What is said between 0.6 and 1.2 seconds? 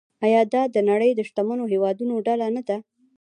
د نړۍ د